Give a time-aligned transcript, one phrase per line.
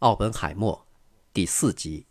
[0.00, 0.86] 奥本海默
[1.34, 2.06] 第四集。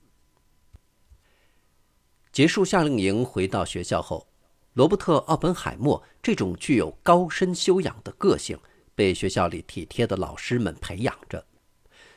[2.32, 4.28] 结束夏令营，回到学校后，
[4.74, 8.60] 罗伯特·奥本海默这种具有高深修养的个性，
[8.94, 11.44] 被学校里体贴的老师们培养着。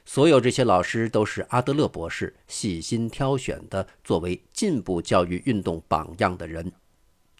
[0.04, 6.70] 所有这些老师都是阿德勒博士细心挑选的，作为进步教育运动榜样的人。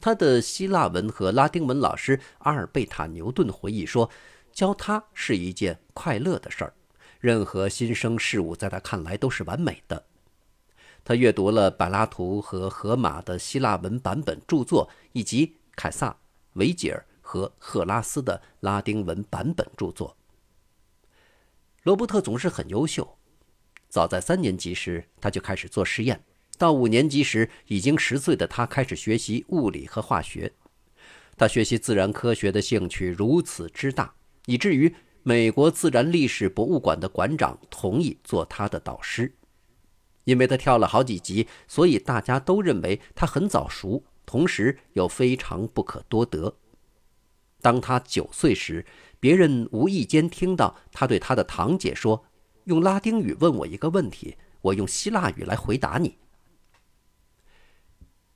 [0.01, 4.09] 他的希腊文和拉丁文老师阿尔贝塔·牛顿回忆说
[4.55, 6.73] ：“教他是一件快乐的事儿。”
[7.23, 10.05] 任何新生事物在他看来都是完美的。
[11.05, 16.19] 他阅读了柏拉图和荷马的希腊文版本著作，以及凯撒、
[16.55, 20.17] 维吉尔和赫拉斯的拉丁文版本著作。
[21.85, 23.17] 罗伯特总是很优秀。
[23.89, 26.17] 早在三年级时，他就开始做实验；
[26.59, 30.53] 到五年级时，已经十岁的他开始学习物理和化学。
[31.37, 34.13] 他学习自然科学的兴趣如此之大，
[34.47, 34.93] 以至于。
[35.25, 39.37] 美国自然历史博物馆的馆长同意做他的导师，
[40.25, 46.57] 因为他跳了好几级，所以大家都认为他很早熟，同时又非常不可多得。
[47.61, 48.85] 当他九岁时，
[49.21, 52.25] 别人无意间听到他对他的堂姐说
[52.65, 56.19] ：“用拉丁语问我一个问题，我用希腊语来回答你。”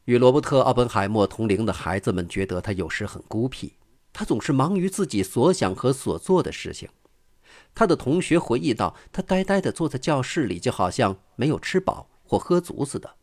[0.05, 3.73] 与罗伯特·奥本海默同龄的孩子们觉得他有时很孤僻。
[4.19, 6.89] 他总是忙于自己所想和所做的事情。
[7.75, 13.17] 他的同学回忆道：“他呆呆地坐在教室里，就好像没有吃饱或喝足似的。”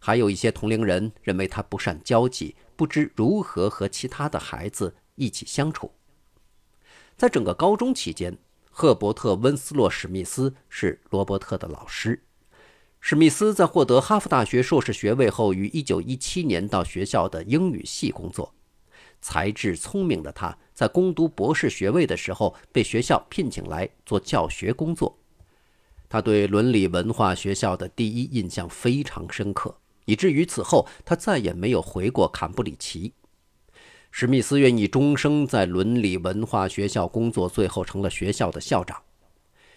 [0.00, 5.92] 还有一些同龄人认为他不善交际，不知如何和其他的孩子一起相处。
[7.16, 8.36] 在整个高中期间，
[8.72, 12.24] 赫伯特·温斯洛·史密斯是罗伯特的老师。
[13.00, 18.52] 史密斯在获得哈佛大学硕士学位后，于1917年到学校的英语系工作。
[19.20, 25.18] 才智聪明的他，在攻读博士学位的时候，被学校聘请来做教学工作。
[26.08, 33.12] 他对伦理文化学校的第一印象非常深刻，以至于此后他再也没有回过坎布里奇。
[34.10, 39.02] 史密斯愿意终生在伦理文化学校工作，最后成了学校的校长。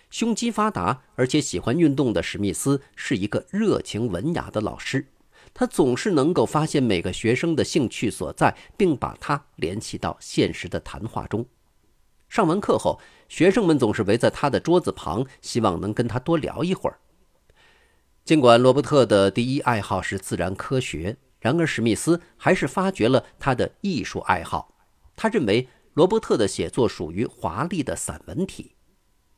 [0.09, 5.10] 胸肌发达而且喜欢运动的史密斯是一个热情文雅的老师。
[5.53, 11.45] 他总是能够发现每个学生的兴趣所在，并把它联系到现实的谈话中。
[12.29, 16.99] 上完课后，学生们总是围在他的桌子旁，希望能跟他多聊一会儿。
[18.23, 24.77] 尽管罗伯特的第一爱好是自然科学，然而史密斯还是发掘了他的艺术爱好。
[25.15, 28.75] 他认为罗伯特的写作属于华丽的散文体。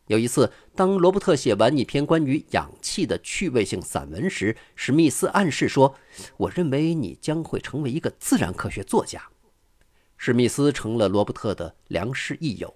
[0.07, 5.95] 有一次，当罗伯特写完一篇关于氧气的趣味性散文时，史密斯暗示说
[6.35, 9.29] ：“我认为你将会成为一个自然科学作家。”
[10.17, 12.73] 史密斯成了罗伯特的良师益友。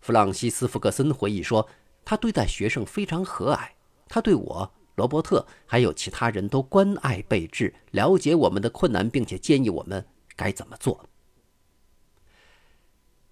[0.00, 1.66] 弗朗西斯·福克森回忆说
[2.04, 3.70] ：“他对待学生非常和蔼，
[4.06, 10.06] 他对我、罗伯特还有其他人都关爱备至，了解我们的困难，并且建议我们
[10.36, 11.08] 该怎么做。”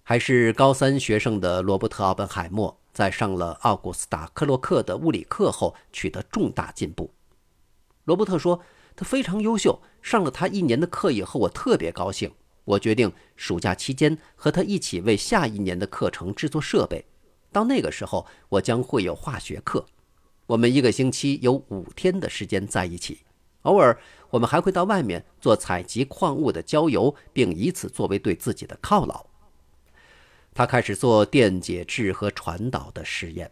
[0.01, 2.79] 还是高三学生的罗伯特·奥本海默。
[2.93, 7.11] 在上了奥古斯塔·克洛克的物理课后，取得重大进步。
[8.03, 8.61] 罗伯特说
[8.95, 9.81] ：“他非常优秀。
[10.01, 12.31] 上了他一年的课以后，我特别高兴。
[12.65, 17.05] 我决定暑假期间和他一起为下一年的课程制作设备。
[17.51, 19.85] 到那个时候，我将会有化学课。
[20.45, 23.19] 我们一个星期有五天的时间在一起。
[23.63, 23.97] 偶尔，
[24.29, 29.25] 我们还会到外面做采集矿物的郊游，并以此作为对自己的犒劳。”
[30.53, 33.51] 他开始做电解质和传导的实验。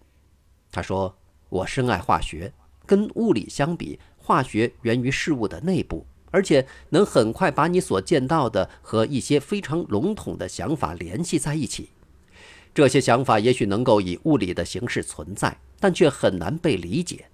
[0.71, 1.15] 他说
[1.49, 2.53] ：“我深爱化学，
[2.85, 11.89] 跟物理相比，化学源于事物的内部，而且能很快把你所见到的和一些非常笼统的想法联系在一起。
[12.73, 17.25] 这些想法也许能够以物理的形式存在，但却很难被理解。”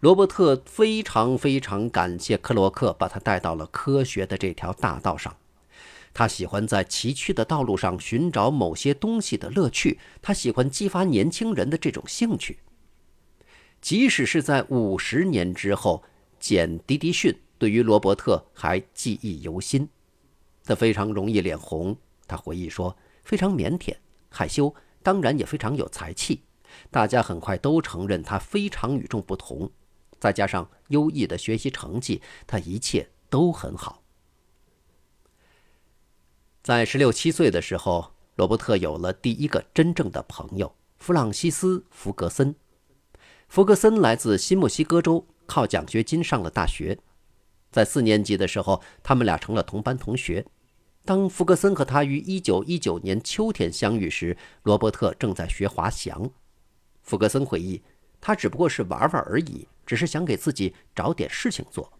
[0.00, 5.34] 罗伯特非常非常感谢克洛克把他带到了科学的这条大道上。
[6.14, 12.60] 他喜欢在崎岖的道路上寻找某些东西的乐趣，他喜欢激发年轻人的这种兴趣。
[13.80, 16.04] 即使是在五十年之后，
[16.38, 19.88] 简·迪迪逊对于罗伯特还记忆犹新。
[20.64, 21.96] 他非常容易脸红，
[22.28, 23.92] 他回忆说，非常腼腆、
[24.30, 24.72] 害羞，
[25.02, 26.44] 当然也非常有才气。
[26.92, 29.68] 大家很快都承认他非常与众不同，
[30.20, 34.03] 再加上优异的学习成绩，他一切都很好。
[36.64, 42.54] 在十六七岁的时候，罗伯特有了第一个真正的朋友——弗朗西斯·弗格森。
[43.48, 46.98] 弗格森来自新墨西哥州，靠奖学金上了大学。
[47.70, 50.46] 在四年级的时候，他们俩成了同班同学。
[51.04, 56.30] 当弗格森和他于一九一九年秋天相遇时，罗伯特正在学滑翔。
[57.02, 57.82] 弗格森回忆，
[58.22, 61.92] 他只不过是玩玩而已，只是想给自己找点事情做。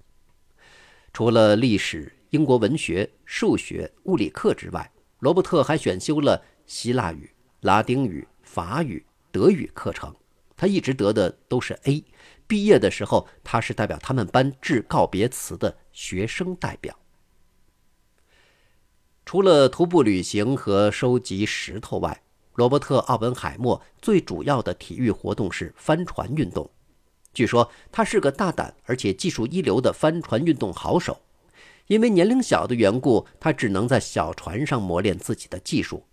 [1.12, 4.90] 除了历史、英国文学、数学、物理课之外，
[5.20, 7.30] 罗伯特还选修了希腊语、
[7.60, 10.14] 拉丁语、法语、德语课程。
[10.56, 12.04] 他一直得的都是 A。
[12.46, 16.96] 毕业的时候，他是代表他们班致告别词的学生代表。
[19.24, 22.22] 除了徒步旅行和收集石头外，
[22.54, 26.70] 罗伯特·奥本海默最主要的体育活动是帆船运动。
[27.32, 31.20] 据说他是个大胆而且技术一流的帆船运动好手。
[31.86, 36.04] 因为年龄小的缘故，他只能在小船上磨练自己的技术。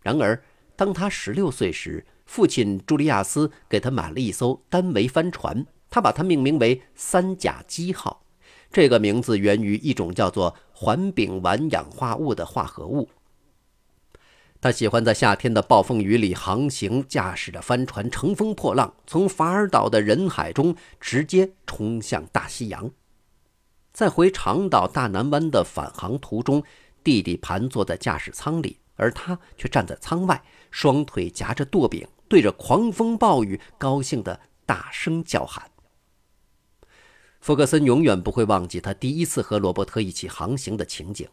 [0.00, 0.42] 然而，
[0.74, 8.24] 当他十六岁时，父亲朱利亚斯给他买了一艘单桅帆船，他把它命名为“三甲基号”。
[8.72, 13.10] 这个名字源于一种叫做环丙烷氧化物的化合物。
[14.62, 22.90] 他喜欢在夏天的暴风雨里航行，驾驶着帆船乘风破浪，从法尔岛的人海中直接冲向大西洋。
[23.92, 26.62] 在回长岛大南湾的返航途中，
[27.04, 32.08] 弟弟盘坐在驾驶舱里，而他却站在舱外，双腿夹着舵柄。
[32.26, 35.70] 对着狂风暴雨，高兴的大声叫喊。
[37.40, 41.28] 福格森永远不会忘记他第一次和罗伯特一起航行的情景。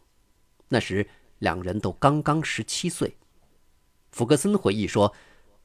[0.68, 1.08] 那时
[1.38, 3.16] 两人都刚刚十七岁。
[4.10, 5.14] 福格森回忆说：“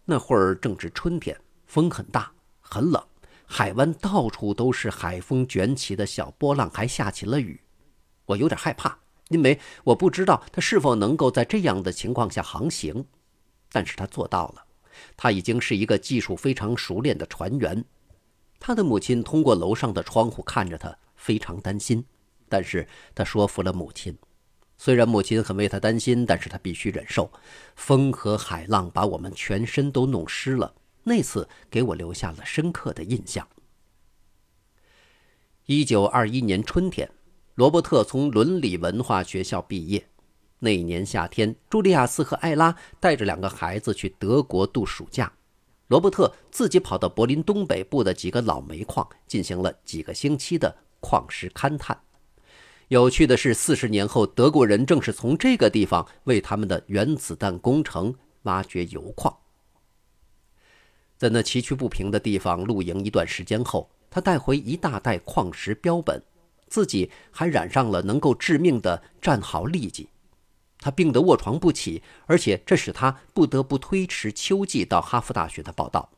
[0.06, 2.31] 那会儿正值春天，风很大，
[2.62, 3.03] 很冷，
[3.45, 7.62] 海湾到处都是海风卷起的小波浪，还下起了雨。
[8.25, 8.97] 我有点害怕，
[9.30, 13.06] 因为我不知道他是否能够在这样的情况下航行。
[13.71, 14.63] 但是他做到了。”
[15.18, 17.83] 他已经是一个技术非常熟练的船员。
[18.62, 22.06] 他的母亲通过楼上的窗户看着他，非常担心。
[22.47, 24.18] 但是他说服了母亲。
[24.77, 27.30] 虽然母亲很为他担心，但是他必须忍受。
[27.75, 30.74] 风和海浪把我们全身都弄湿了。
[31.07, 33.48] 那次给我留下了深刻的印象。
[35.68, 37.10] 一九二一年春天，
[37.54, 40.07] 罗伯特从伦理文化学校毕业。
[40.60, 45.31] 那一年夏天，朱利亚斯和艾拉带着两个孩子去德国度暑假，
[45.88, 52.00] 罗伯特自己跑到柏林东北部的几个老煤矿，进行了几个星期的矿石勘探。
[52.88, 59.36] 有趣的是，四十年后，德国人正是从这个地方为他们的原子弹工程挖掘油矿。
[61.17, 66.21] 在那崎岖不平的地方露营一段时间后，他带回一大袋矿石标本，
[66.67, 70.09] 自己还染上了能够致命的战壕痢疾。
[70.79, 76.09] 他病得卧床不起，而且这使他不得不推迟秋季到哈佛大学的报道。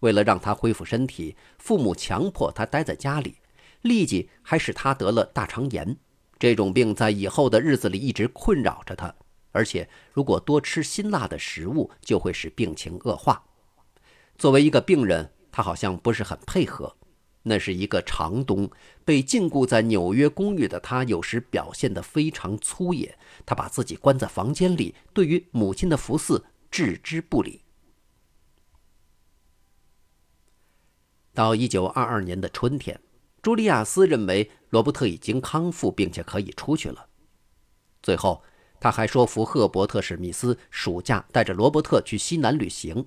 [0.00, 3.36] 为了让他恢复身体，父母强迫他待在家里。
[3.82, 5.96] 痢疾还使他得了大肠炎，
[6.38, 9.14] 这种病在以后的日子里一直困扰着他。
[9.52, 13.42] 而且，如果多吃辛辣的食物，就会使病情恶化。
[14.36, 16.96] 作为一个病人，他好像不是很配合。
[17.46, 18.70] 那是一个长冬，
[19.04, 23.18] 被禁锢在纽约公寓的他，有时表现得非常粗野。
[23.44, 27.60] 他把自己关在房间里，对于母亲的服侍置之不理。
[31.34, 32.98] 到一九二二年的春天，
[33.42, 37.08] 朱利亚斯认为罗伯特已经康复，并且可以出去了。
[38.02, 38.42] 最后，
[38.80, 43.06] 他还说服赫伯特·史密斯暑假带着罗伯特去西南旅行。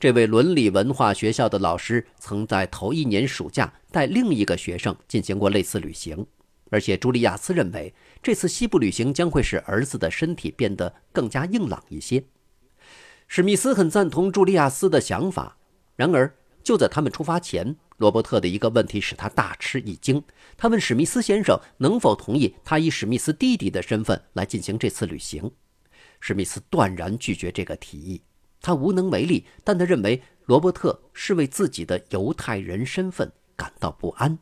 [0.00, 6.24] 这位伦理文化学校的老师曾在头一年暑假带另一个学生进行过类似旅行，
[6.70, 12.22] 而且朱利亚斯认为这次西部旅行将会使儿子的身体变得更加硬朗一些。
[13.26, 15.56] 史密斯很赞同朱利亚斯的想法。
[15.96, 16.32] 然而，
[16.62, 20.22] 就在他们出发前，罗伯特的一个问题使他大吃一惊。
[20.56, 25.50] 他问史密斯先生能否同意他以史密斯弟弟的身份来进行这次旅行。
[26.20, 28.22] 史密斯断然拒绝这个提议。
[28.60, 34.38] 他无能为力，但他认为罗伯特是为自己的犹太人身份感到不安。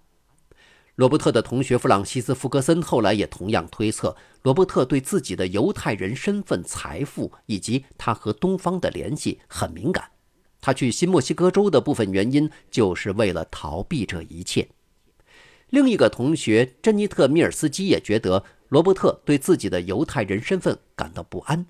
[0.94, 10.10] 罗伯特的同学弗朗西斯·福格森后来也同样推测，罗伯特对自己的犹太人身份、财富以及他和东方的联系很敏感。
[10.58, 14.68] 他去新墨西哥州的部分原因就是为了逃避这一切。
[15.68, 21.66] 另一个同学珍妮特·米尔斯基也觉得罗伯特对自己的犹太人身份感到不安。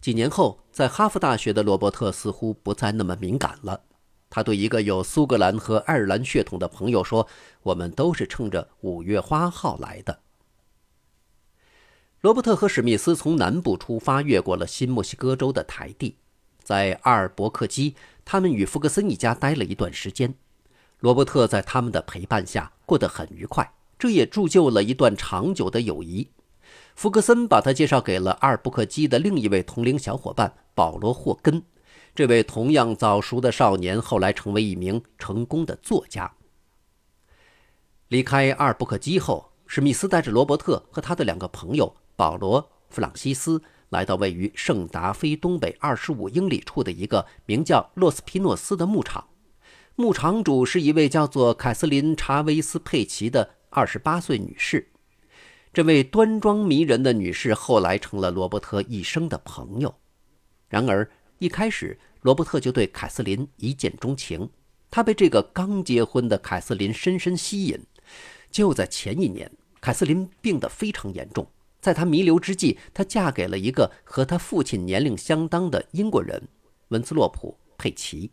[0.00, 3.82] 几年后，在哈佛大学的罗伯特似乎不再那么敏感了。
[4.30, 7.26] 他对一个有苏格兰和爱尔兰血统的朋友说
[7.64, 10.20] ：“我们都是乘着五月花号来的。”
[12.22, 16.16] 罗伯特和史密斯从南部出发，越过了新墨西哥州的台地，
[16.62, 20.34] 在阿尔伯克基，他们与福格森一家待了一段时间。
[21.00, 26.28] 罗伯特在他们的陪伴下过得很愉快，这也铸就了一段长久的友谊。
[27.00, 31.62] 福克森把他介绍给了阿尔布克基的另一位同龄小伙伴保罗·霍根。
[32.14, 36.30] 这位同样早熟的少年后来成为一名成功的作家。
[38.08, 49.28] 离开阿尔布克基后，史密斯带着罗伯特和他的两个朋友保罗·弗朗西斯来到位于圣达菲东北二十五英里处的一个名叫洛斯皮诺斯的牧场。
[49.96, 54.88] 牧场主是一位叫做凯瑟琳·查维斯·佩奇的二十八岁女士。
[55.72, 59.94] 这位端庄迷人的女士后来成了罗伯特一生的朋友。
[60.68, 61.08] 然而，
[61.38, 64.50] 一开始罗伯特就对凯瑟琳一见钟情，
[64.90, 67.80] 他被这个刚结婚的凯瑟琳深深吸引。
[68.50, 69.48] 就在前一年，
[69.80, 71.46] 凯瑟琳病得非常严重，
[71.80, 76.48] 在她弥留之际，她嫁给了一个和她父亲年龄相当的英国人
[76.88, 78.32] 文斯洛普·佩奇。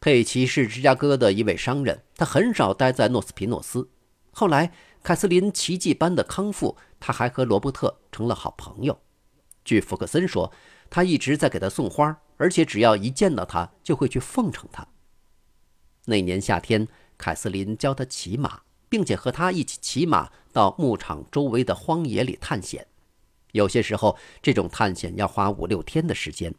[0.00, 3.90] 佩奇是芝加哥的一位商人，他很少待在诺斯皮诺斯。
[4.32, 4.72] 后来。
[5.04, 8.98] 凯瑟琳奇迹般的康复，他还和罗伯特成了好朋友。
[9.62, 10.50] 据福克森说，
[10.88, 14.88] 他一直在给他送花，而且只要一见到他，就会去奉承他。
[16.06, 22.86] 那年夏天，凯瑟琳教他骑马，并且和他一起骑马到牧场周围的荒野里探险。
[23.52, 26.54] 有些时候，这种探险要花五六天的时间。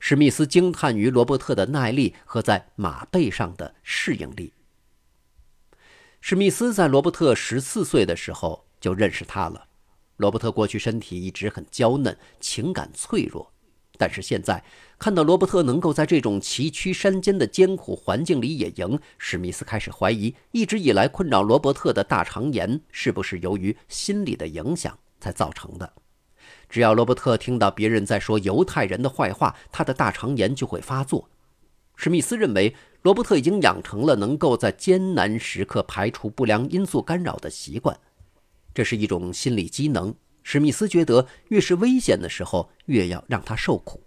[0.00, 4.52] 史密斯惊叹于罗伯特的耐力和在马背上的适应力。
[6.26, 9.66] 史密斯在罗伯特十四岁的时候就认识他了。
[10.16, 13.52] 罗伯特过去身体一直很娇嫩，情感脆弱，
[13.98, 14.64] 但是现在
[14.98, 25.92] 看到罗伯特能够在这种崎岖山间的艰苦环境里野营，史密斯开始怀疑，一直以来困扰罗伯特的大肠炎是不是由于心理的影响才造成的。
[26.70, 31.28] 只要罗伯特听到别人在说犹太人的坏话，他的大肠炎就会发作。
[31.96, 32.74] 史密斯认为。
[33.04, 37.94] 罗伯特已经养成了能够在艰难时刻排除不良因素干扰的习惯，
[38.72, 40.12] 这是一种心理机能。
[40.42, 44.02] 史密斯觉得，越是危险的时候，越要让他受苦。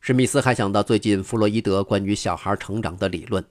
[0.00, 3.42] 史密斯还想到最近弗洛伊德关于小孩成长的理论，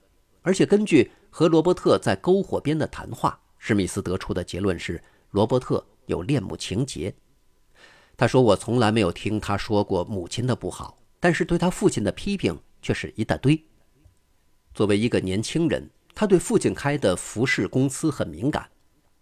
[0.42, 7.12] 而且根据和罗伯特在篝火边的谈话，史密斯得出的结论是罗伯特有恋母情节。
[8.16, 13.60] 他说：“我从来没有听他说过母亲的不好，但是对他父亲的批评却是一大堆。”
[14.72, 18.70] 作为一个年轻人，他对父亲开的服饰公司很敏感，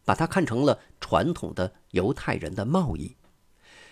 [0.04, 3.16] 把他看成了传统的犹太人的贸易。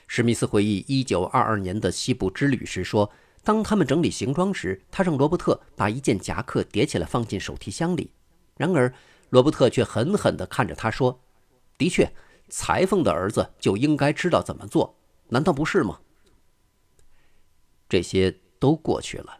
[0.06, 3.10] 史密斯回忆1922年的西部之旅时说
[3.42, 8.12] ：“当他们整理行装时，他让罗伯特把一件夹克叠起来放进手提箱里。
[8.56, 8.94] 然而，
[9.30, 11.20] 罗伯特却狠狠地看着他说
[11.78, 12.12] ：‘的确，
[12.48, 14.98] 裁缝的儿子就应该知道怎么做，
[15.28, 16.00] 难道不是吗？’
[17.88, 19.38] 这些都过去了。”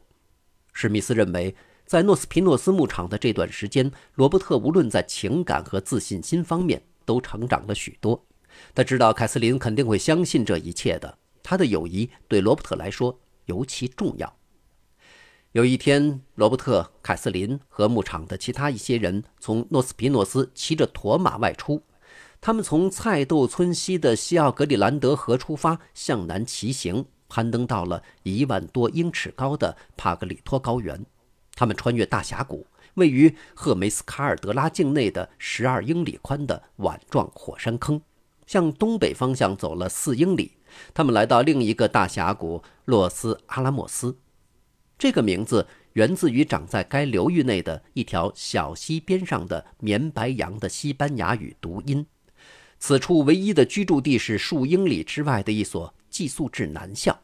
[0.73, 1.55] 史密斯认为。
[1.87, 8.27] 在诺斯皮诺斯牧场的这段时间，罗伯特无论在情感和自信心方面都成长了许多。
[8.75, 14.37] 他知道凯瑟琳肯定会相信这一切的，他的友谊对罗伯特来说尤其重要。
[15.53, 21.85] 有一天，罗伯特、凯瑟琳和牧场的其他一些人从诺斯皮诺斯骑着驼马外出，
[22.41, 31.07] 他们从菜豆村西的西奥格里兰德河出发，向南骑行，攀登到了一万多英尺高的帕格里托高原。
[31.57, 38.01] 他们穿越大峡谷，位于赫梅斯卡尔德拉境内的十二英里宽的碗状火山坑，
[38.47, 40.53] 向东北方向走了四英里。
[40.93, 44.19] 他们来到另一个大峡谷洛斯阿拉莫斯，
[44.99, 52.07] 这个名字源自于长在该流域内的一条小溪边上的绵白杨的西班牙语读音。
[52.79, 57.19] 此处唯一的居住地是数英里之外的一所寄宿制男校。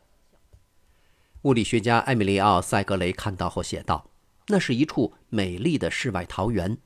[1.42, 4.11] 物理学家艾米利奥·塞格雷看到后写道。
[4.48, 6.76] 那是一处美丽的世外桃源，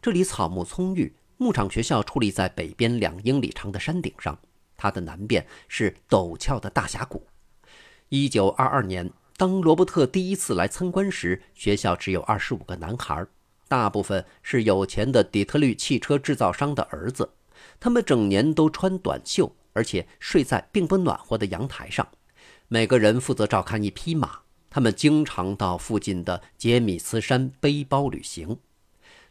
[0.00, 1.14] 这里草木葱郁。
[1.38, 4.38] 牧场学校矗立在北边两英里长的山顶上，
[4.74, 7.26] 它的南边是陡峭的大峡谷。
[8.08, 13.26] 一九二二年，当罗伯特第一次来参观时，学校只有二十五个男孩，
[13.68, 17.34] 大部分是有钱的底特律汽车制造商的儿子。
[17.78, 22.08] 他们整年都穿短袖，而且睡在并不暖和的阳台上。
[22.68, 24.45] 每个人负责照看一匹马。
[24.68, 28.58] 他们经常到附近的杰米斯山背包旅行。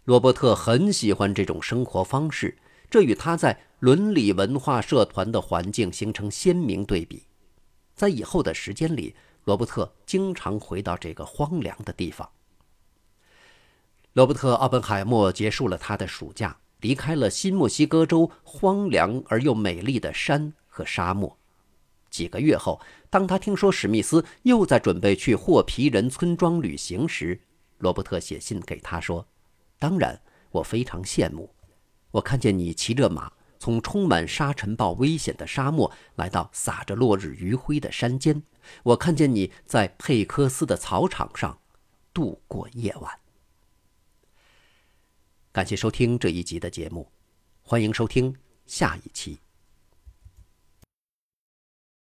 [0.06, 2.58] 罗伯特很喜欢这种生活方式，
[2.89, 7.24] 这与他在伦理文化社团的环境形成鲜明对比。
[7.96, 9.15] 在以后的时间里，
[9.46, 12.30] 罗伯特经常回到这个荒凉的地方。
[14.13, 21.38] 罗伯特·奥本海默结束了他的暑假，离开了新墨西哥州荒凉而又美丽的山和沙漠。
[22.15, 22.79] 几个月后，
[23.10, 27.41] 当他听说史密斯又在准备去霍皮人村庄旅行时，
[27.79, 29.27] 罗伯特写信给他说
[29.77, 31.53] ：“当然，我非常羡慕。
[32.12, 38.41] 我看见你骑着马从充满沙尘暴危险的沙漠来到洒着落日余晖的山间。
[38.84, 41.60] 我看见你在佩科斯的草场上
[42.13, 43.19] 度过夜晚。
[45.51, 47.12] 感谢收听这一集的节目，
[47.62, 48.34] 欢迎收听
[48.65, 49.45] 下一期。